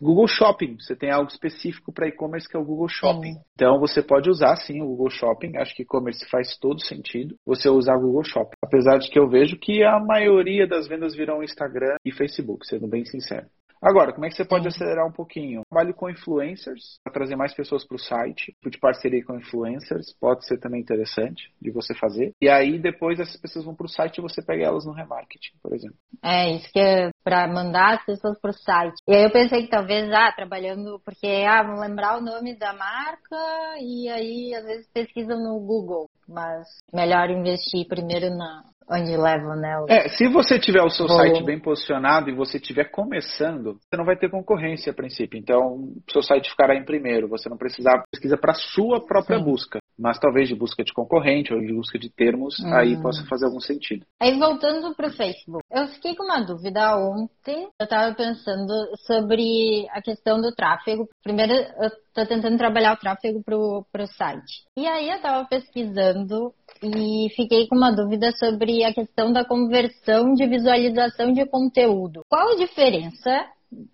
[0.00, 3.34] Google Shopping, você tem algo específico para e-commerce que é o Google Shopping.
[3.34, 3.40] Sim.
[3.54, 7.68] Então você pode usar sim o Google Shopping, acho que e-commerce faz todo sentido você
[7.68, 8.56] usar o Google Shopping.
[8.62, 12.88] Apesar de que eu vejo que a maioria das vendas virão Instagram e Facebook, sendo
[12.88, 13.46] bem sincero.
[13.84, 15.60] Agora, como é que você pode acelerar um pouquinho?
[15.68, 20.46] Trabalho com influencers, para trazer mais pessoas para o site, de parceria com influencers, pode
[20.46, 22.32] ser também interessante de você fazer.
[22.40, 25.52] E aí, depois, essas pessoas vão para o site e você pega elas no remarketing,
[25.62, 25.98] por exemplo.
[26.22, 28.96] É, isso que é para mandar as pessoas para o site.
[29.06, 32.72] E aí eu pensei que talvez, ah, trabalhando, porque, ah, vão lembrar o nome da
[32.72, 33.36] marca
[33.80, 36.08] e aí, às vezes, pesquisam no Google.
[36.26, 39.78] Mas melhor investir primeiro na, onde leva, né?
[39.80, 39.86] O...
[39.88, 44.04] É, se você tiver o seu site bem posicionado e você estiver começando, você não
[44.04, 45.38] vai ter concorrência a princípio.
[45.38, 45.74] Então,
[46.06, 47.28] o seu site ficará em primeiro.
[47.28, 49.44] Você não precisar pesquisa para sua própria Sim.
[49.44, 52.74] busca mas talvez de busca de concorrente ou de busca de termos, hum.
[52.74, 54.04] aí possa fazer algum sentido.
[54.20, 58.72] Aí voltando para o Facebook, eu fiquei com uma dúvida ontem, eu estava pensando
[59.06, 61.08] sobre a questão do tráfego.
[61.22, 64.64] Primeiro, eu estou tentando trabalhar o tráfego para o site.
[64.76, 66.52] E aí eu estava pesquisando
[66.82, 72.22] e fiquei com uma dúvida sobre a questão da conversão de visualização de conteúdo.
[72.28, 73.46] Qual a diferença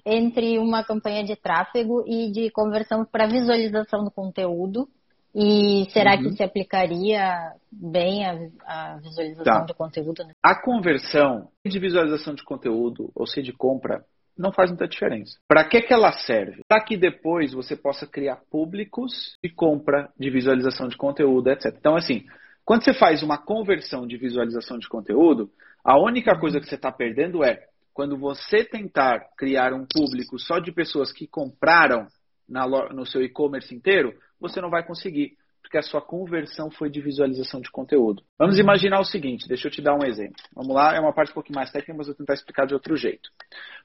[0.04, 4.88] entre uma campanha de tráfego e de conversão para visualização do conteúdo?
[5.34, 6.22] E será uhum.
[6.24, 8.32] que se aplicaria bem a,
[8.66, 9.64] a visualização tá.
[9.64, 10.24] de conteúdo?
[10.24, 10.32] Né?
[10.42, 14.04] A conversão de visualização de conteúdo, ou seja, de compra,
[14.36, 15.38] não faz muita diferença.
[15.46, 16.62] Para que, que ela serve?
[16.66, 21.74] Para que depois você possa criar públicos de compra, de visualização de conteúdo, etc.
[21.78, 22.24] Então, assim,
[22.64, 25.50] quando você faz uma conversão de visualização de conteúdo,
[25.84, 30.58] a única coisa que você está perdendo é quando você tentar criar um público só
[30.58, 32.06] de pessoas que compraram
[32.48, 37.00] na, no seu e-commerce inteiro, você não vai conseguir, porque a sua conversão foi de
[37.00, 38.22] visualização de conteúdo.
[38.38, 38.62] Vamos uhum.
[38.62, 40.42] imaginar o seguinte, deixa eu te dar um exemplo.
[40.54, 42.74] Vamos lá, é uma parte um pouquinho mais técnica, mas eu vou tentar explicar de
[42.74, 43.30] outro jeito.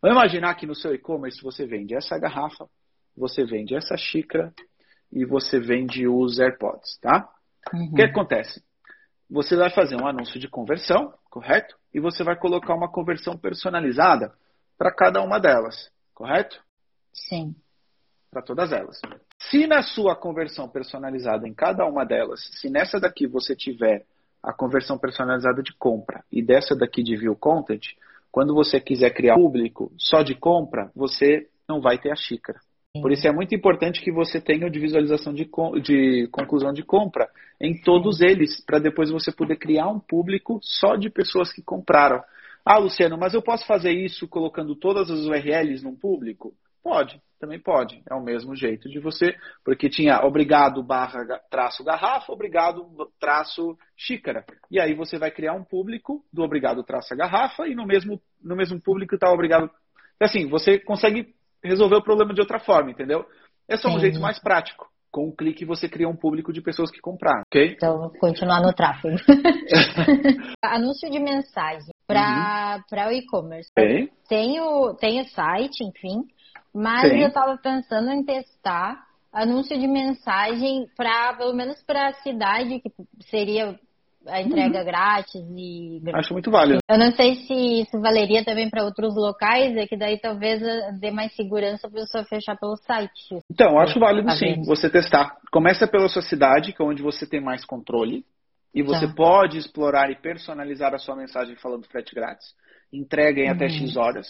[0.02, 2.68] Vamos imaginar que no seu e-commerce você vende essa garrafa,
[3.15, 4.54] você vende essa xícara
[5.12, 7.30] e você vende os AirPods, tá?
[7.74, 7.91] Uhum.
[7.91, 8.63] O que acontece?
[9.30, 11.76] Você vai fazer um anúncio de conversão, correto?
[11.94, 14.34] E você vai colocar uma conversão personalizada
[14.78, 16.62] para cada uma delas, correto?
[17.13, 17.56] Sim
[18.36, 19.00] para todas elas.
[19.50, 24.04] Se na sua conversão personalizada em cada uma delas, se nessa daqui você tiver
[24.43, 27.93] a conversão personalizada de compra e dessa daqui de view content,
[28.30, 32.60] quando você quiser criar público só de compra, você não vai ter a xícara.
[33.02, 35.50] Por isso é muito importante que você tenha o de visualização de,
[35.82, 40.98] de conclusão de compra em todos eles, para depois você poder criar um público só
[40.98, 42.21] de pessoas que compraram.
[42.65, 46.54] Ah, Luciano, mas eu posso fazer isso colocando todas as URLs num público?
[46.86, 48.00] Pode, também pode.
[48.08, 52.86] É o mesmo jeito de você, porque tinha obrigado barra traço garrafa, obrigado
[53.19, 54.45] traço xícara.
[54.69, 58.56] E aí você vai criar um público do obrigado traço garrafa e no mesmo, no
[58.56, 59.67] mesmo público está obrigado.
[60.21, 63.26] Assim, você consegue resolver o problema de outra forma, entendeu?
[63.67, 64.02] É só um Sim.
[64.02, 64.88] jeito mais prático.
[65.12, 67.74] Com um clique você cria um público de pessoas que compraram, ok?
[67.76, 69.17] Então, continuar no tráfego.
[70.62, 73.08] Anúncio de mensagem para uhum.
[73.08, 73.71] o e-commerce.
[73.74, 74.12] Tem.
[74.30, 76.28] Tem o, tem o site, enfim.
[76.74, 77.22] Mas Sim.
[77.22, 82.91] eu estava pensando em testar anúncio de mensagem para, pelo menos para a cidade, que
[83.30, 83.78] seria
[84.28, 84.86] a entrega uhum.
[84.86, 86.02] grátis e.
[86.13, 86.80] Acho muito válido.
[86.89, 90.62] Eu não sei se isso valeria também para outros locais, é que daí talvez
[91.00, 93.39] dê mais segurança para a pessoa fechar pelo site.
[93.52, 95.38] Então, acho válido tá sim, você testar.
[95.52, 98.26] Começa pela sua cidade, que é onde você tem mais controle,
[98.74, 99.13] e você tá.
[99.13, 102.48] pode explorar e personalizar a sua mensagem falando frete grátis.
[102.91, 103.54] Entrega em uhum.
[103.54, 104.28] até X horas,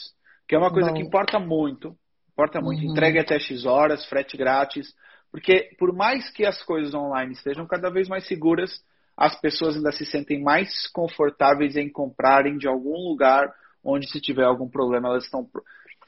[0.47, 0.95] que é uma coisa Bom.
[0.95, 1.95] que importa muito
[2.35, 2.83] Importa muito.
[2.83, 2.91] Uhum.
[2.91, 4.93] Entrega até X horas, frete grátis.
[5.31, 8.83] Porque por mais que as coisas online estejam cada vez mais seguras,
[9.17, 13.49] as pessoas ainda se sentem mais confortáveis em comprarem de algum lugar
[13.83, 15.49] onde se tiver algum problema elas estão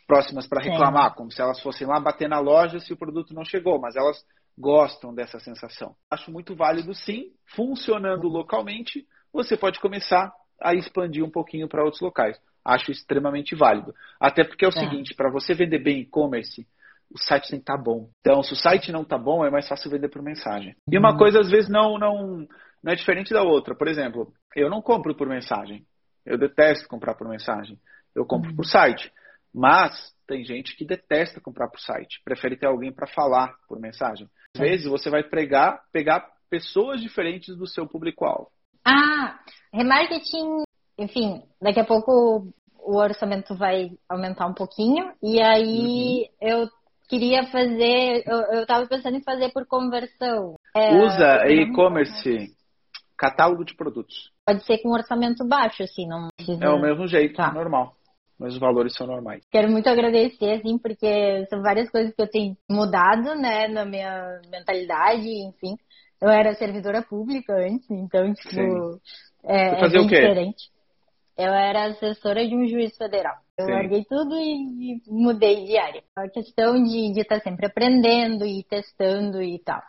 [0.06, 3.44] próximas para reclamar, como se elas fossem lá bater na loja se o produto não
[3.44, 4.24] chegou, mas elas
[4.58, 5.96] gostam dessa sensação.
[6.10, 12.02] Acho muito válido sim, funcionando localmente, você pode começar a expandir um pouquinho para outros
[12.02, 12.38] locais
[12.68, 13.94] acho extremamente válido.
[14.20, 14.80] Até porque é o é.
[14.80, 16.68] seguinte, para você vender bem e-commerce,
[17.10, 18.10] o site tem que estar tá bom.
[18.20, 20.76] Então, se o site não está bom, é mais fácil vender por mensagem.
[20.92, 21.18] E uma uhum.
[21.18, 22.46] coisa, às vezes, não, não,
[22.84, 23.74] não é diferente da outra.
[23.74, 25.86] Por exemplo, eu não compro por mensagem.
[26.26, 27.80] Eu detesto comprar por mensagem.
[28.14, 29.10] Eu compro por site.
[29.54, 32.22] Mas tem gente que detesta comprar por site.
[32.26, 34.28] Prefere ter alguém para falar por mensagem.
[34.54, 38.50] Às vezes, você vai pregar, pegar pessoas diferentes do seu público-alvo.
[38.86, 39.40] Ah,
[39.74, 42.52] remarketing enfim, daqui a pouco
[42.88, 45.12] o orçamento vai aumentar um pouquinho.
[45.22, 46.50] E aí uhum.
[46.50, 46.68] eu
[47.10, 50.56] queria fazer, eu, estava pensando em fazer por conversão.
[50.74, 52.56] É, Usa e-commerce,
[53.18, 54.32] catálogo de produtos.
[54.46, 56.66] Pode ser com orçamento baixo, assim, não precisa...
[56.66, 57.52] É o mesmo jeito, tá.
[57.52, 57.94] normal.
[58.40, 59.44] Mas os valores são normais.
[59.52, 64.40] Quero muito agradecer, assim, porque são várias coisas que eu tenho mudado, né, na minha
[64.50, 65.76] mentalidade, enfim.
[66.22, 69.00] Eu era servidora pública antes, então, tipo, Sim.
[69.44, 70.77] é, é bem diferente.
[71.38, 73.36] Eu era assessora de um juiz federal.
[73.58, 73.72] Eu Sim.
[73.72, 76.04] larguei tudo e, mudei de área.
[76.16, 79.82] A questão de estar tá sempre aprendendo e testando e tal.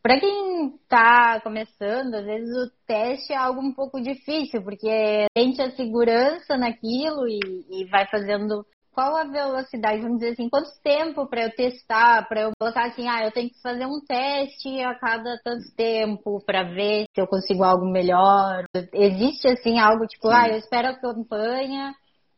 [0.00, 5.60] Para quem está começando, às vezes o teste é algo um pouco difícil, porque sente
[5.60, 8.64] a segurança naquilo e, e vai fazendo
[8.96, 13.06] qual a velocidade, vamos dizer assim, quanto tempo para eu testar, para eu colocar assim,
[13.06, 17.26] ah, eu tenho que fazer um teste a cada tanto tempo para ver se eu
[17.26, 18.64] consigo algo melhor.
[18.94, 20.34] Existe assim algo tipo, Sim.
[20.34, 21.94] ah, eu espero a campanha,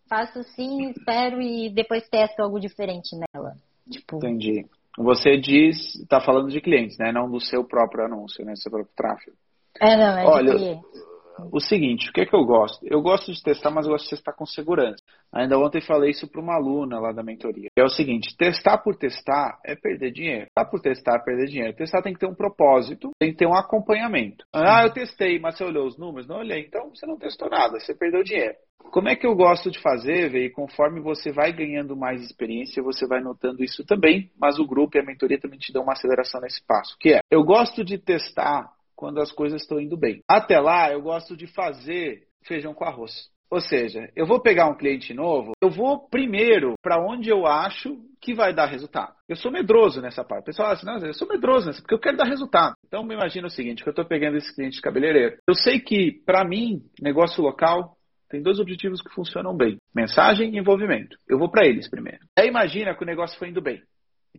[0.09, 3.53] faço sim, espero e depois testo algo diferente nela.
[3.89, 4.17] Tipo...
[4.17, 4.67] Entendi.
[4.99, 7.13] Você diz, está falando de clientes, né?
[7.13, 8.55] Não do seu próprio anúncio, né?
[8.55, 9.37] Do seu próprio tráfego.
[9.81, 11.08] É, não, é Olha, de clientes
[11.53, 12.87] o seguinte, o que é que eu gosto?
[12.87, 15.03] Eu gosto de testar, mas eu gosto de testar com segurança.
[15.33, 17.69] Ainda ontem falei isso para uma aluna lá da mentoria.
[17.77, 20.47] É o seguinte, testar por testar é perder dinheiro.
[20.47, 21.77] Testar por testar é perder dinheiro.
[21.77, 24.45] Testar tem que ter um propósito, tem que ter um acompanhamento.
[24.53, 26.27] Ah, eu testei, mas você olhou os números?
[26.27, 26.61] Não olhei.
[26.61, 28.55] Então você não testou nada, você perdeu dinheiro.
[28.91, 30.49] Como é que eu gosto de fazer, Vê?
[30.49, 35.01] Conforme você vai ganhando mais experiência, você vai notando isso também, mas o grupo e
[35.01, 38.71] a mentoria também te dão uma aceleração nesse passo, que é, eu gosto de testar
[38.99, 40.25] quando as coisas estão indo bem.
[40.29, 43.29] Até lá, eu gosto de fazer feijão com arroz.
[43.49, 47.97] Ou seja, eu vou pegar um cliente novo, eu vou primeiro para onde eu acho
[48.21, 49.15] que vai dar resultado.
[49.29, 50.43] Eu sou medroso nessa parte.
[50.43, 52.75] O pessoal fala assim, não, eu sou medroso nessa, porque eu quero dar resultado.
[52.85, 55.39] Então, me imagina o seguinte, que eu estou pegando esse cliente de cabeleireiro.
[55.49, 57.97] Eu sei que, para mim, negócio local
[58.29, 61.17] tem dois objetivos que funcionam bem: mensagem e envolvimento.
[61.29, 62.19] Eu vou para eles primeiro.
[62.37, 63.81] Aí imagina que o negócio foi indo bem.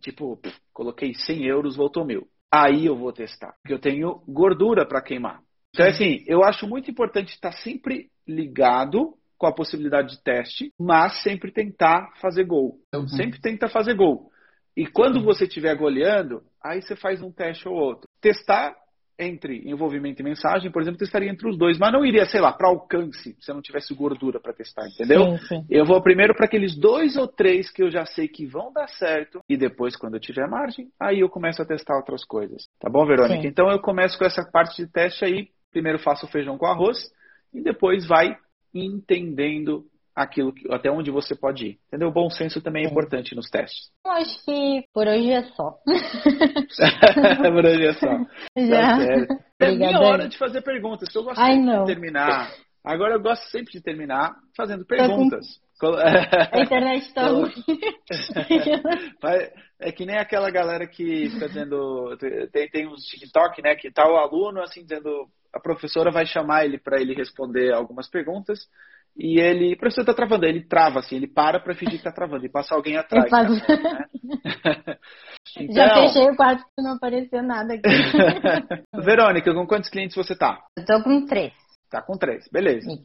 [0.00, 2.28] Tipo, pff, coloquei 100 euros, voltou mil.
[2.52, 5.40] Aí eu vou testar, porque eu tenho gordura para queimar.
[5.72, 11.22] Então, assim, eu acho muito importante estar sempre ligado com a possibilidade de teste, mas
[11.22, 12.78] sempre tentar fazer gol.
[12.94, 13.08] Uhum.
[13.08, 14.30] Sempre tenta fazer gol.
[14.76, 18.08] E quando você estiver goleando, aí você faz um teste ou outro.
[18.20, 18.74] Testar
[19.20, 22.52] entre envolvimento e mensagem, por exemplo, testaria entre os dois, mas não iria, sei lá,
[22.52, 25.36] para alcance, se eu não tivesse gordura para testar, entendeu?
[25.38, 25.66] Sim, sim.
[25.68, 28.88] Eu vou primeiro para aqueles dois ou três que eu já sei que vão dar
[28.88, 32.62] certo, e depois, quando eu tiver margem, aí eu começo a testar outras coisas.
[32.80, 33.42] Tá bom, Verônica?
[33.42, 33.48] Sim.
[33.48, 36.98] Então eu começo com essa parte de teste aí, primeiro faço o feijão com arroz,
[37.52, 38.36] e depois vai
[38.74, 41.78] entendendo aquilo que, até onde você pode ir.
[41.88, 42.08] Entendeu?
[42.08, 43.90] O bom senso também é importante nos testes.
[44.04, 45.78] Eu acho que por hoje é só.
[47.52, 48.18] por hoje é só.
[48.56, 48.98] Já.
[49.58, 51.14] Tá é minha hora de fazer perguntas.
[51.14, 52.50] Eu gosto Ai, de terminar.
[52.84, 55.46] Agora eu gosto sempre de terminar fazendo perguntas.
[55.82, 57.28] A internet está
[59.78, 62.16] É que nem aquela galera que fica dizendo.
[62.52, 63.74] Tem, tem uns TikTok, né?
[63.76, 65.26] Que tá o aluno assim dizendo.
[65.52, 68.60] A professora vai chamar ele para ele responder algumas perguntas
[69.16, 72.12] e ele, o professor está travando, ele trava assim, ele para para fingir que está
[72.12, 73.28] travando e passa alguém atrás.
[73.28, 73.54] Faço...
[73.54, 74.04] Né?
[75.58, 75.74] então...
[75.74, 77.82] Já fechei o quarto para não aparecer nada aqui.
[79.04, 80.60] Verônica, com quantos clientes você tá?
[80.76, 81.52] Eu tô com três.
[81.90, 82.88] Tá com três, beleza.
[82.88, 82.98] Sim.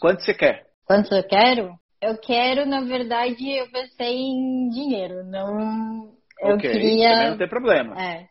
[0.00, 0.66] Quanto você quer?
[0.84, 1.74] Quanto eu quero?
[2.02, 6.14] Eu quero, na verdade, eu pensei em dinheiro, não.
[6.40, 7.12] Eu okay, queria.
[7.12, 8.02] Também não tem problema.
[8.02, 8.29] É.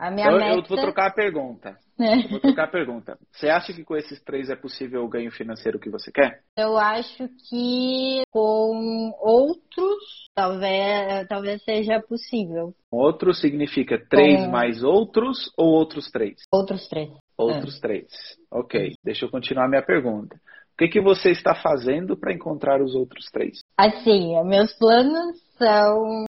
[0.00, 0.30] Eu, meta...
[0.30, 1.76] eu vou trocar a pergunta.
[2.00, 2.28] É.
[2.28, 3.18] Vou trocar a pergunta.
[3.30, 6.40] Você acha que com esses três é possível o ganho financeiro que você quer?
[6.56, 12.74] Eu acho que com outros talvez, talvez seja possível.
[12.90, 14.50] Outros significa três com...
[14.50, 16.36] mais outros ou outros três?
[16.50, 17.10] Outros três.
[17.38, 17.80] Outros é.
[17.80, 18.06] três.
[18.50, 18.94] Ok.
[19.04, 20.36] Deixa eu continuar a minha pergunta.
[20.36, 23.60] O que, que você está fazendo para encontrar os outros três?
[23.78, 26.24] Assim, meus planos são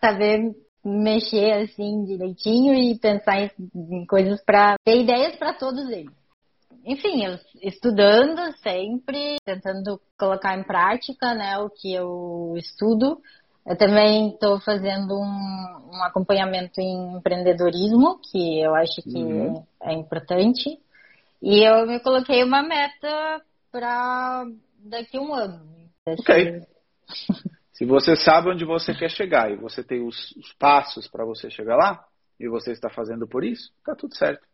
[0.00, 0.54] saber
[0.86, 6.14] mexer assim direitinho e pensar em, em coisas para ter ideias para todos eles.
[6.84, 13.20] Enfim, eu estudando sempre, tentando colocar em prática, né, o que eu estudo.
[13.66, 19.66] Eu também estou fazendo um, um, acompanhamento em empreendedorismo, que eu acho que uhum.
[19.82, 20.78] é importante.
[21.42, 24.44] E eu me coloquei uma meta para
[24.78, 25.66] daqui a um ano.
[26.06, 26.62] Ok.
[27.76, 31.50] Se você sabe onde você quer chegar e você tem os, os passos para você
[31.50, 32.02] chegar lá,
[32.38, 34.46] e você está fazendo por isso, tá tudo certo.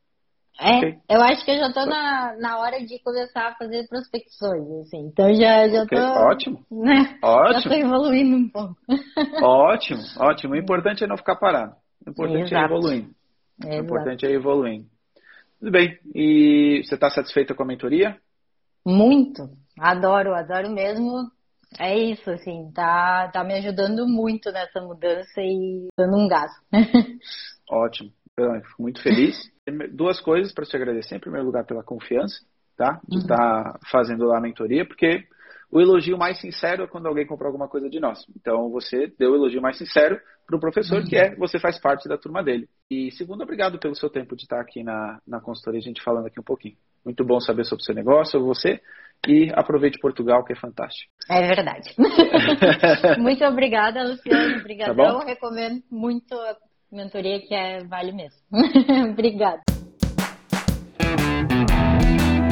[0.60, 0.98] É, okay.
[1.08, 5.06] eu acho que eu já estou na, na hora de começar a fazer prospecções, assim.
[5.06, 5.98] Então já, já okay.
[5.98, 6.66] Ótimo.
[6.70, 7.18] Né?
[7.22, 7.52] Ótimo.
[7.52, 8.76] Já estou evoluindo um pouco.
[9.42, 10.54] Ótimo, ótimo.
[10.54, 11.74] O importante é não ficar parado.
[12.06, 12.62] O importante é Exato.
[12.62, 13.08] é evoluir.
[13.64, 14.84] O importante é evoluir.
[15.58, 15.98] Tudo bem.
[16.14, 18.18] E você está satisfeita com a mentoria?
[18.84, 19.48] Muito.
[19.78, 21.30] Adoro, adoro mesmo
[21.78, 26.50] é isso, assim, tá, tá me ajudando muito nessa mudança e dando um gás.
[27.70, 28.12] Ótimo.
[28.32, 29.36] Então, fico muito feliz.
[29.92, 31.16] Duas coisas para te agradecer.
[31.16, 32.34] Em primeiro lugar, pela confiança,
[32.76, 33.00] tá?
[33.06, 33.22] De uhum.
[33.22, 35.24] estar fazendo lá a mentoria, porque
[35.70, 38.24] o elogio mais sincero é quando alguém compra alguma coisa de nós.
[38.36, 41.06] Então, você deu o elogio mais sincero para o professor, uhum.
[41.06, 42.68] que é você faz parte da turma dele.
[42.90, 46.26] E segundo, obrigado pelo seu tempo de estar aqui na, na consultoria, a gente falando
[46.26, 46.76] aqui um pouquinho.
[47.04, 48.80] Muito bom saber sobre o seu negócio, sobre você.
[49.26, 51.12] E aproveite Portugal, que é fantástico.
[51.30, 51.94] É verdade.
[53.18, 54.58] muito obrigada, Luciano.
[54.58, 55.20] Obrigadão.
[55.20, 56.56] Tá Recomendo muito a
[56.90, 58.40] mentoria, que é, vale mesmo.
[59.10, 59.62] obrigada.